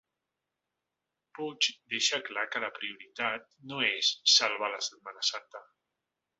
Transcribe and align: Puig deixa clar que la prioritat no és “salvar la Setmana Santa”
Puig 1.39 1.67
deixa 1.95 2.21
clar 2.31 2.47
que 2.55 2.63
la 2.65 2.71
prioritat 2.79 3.47
no 3.73 3.85
és 3.93 4.13
“salvar 4.39 4.75
la 4.77 4.85
Setmana 4.91 5.31
Santa” 5.33 5.67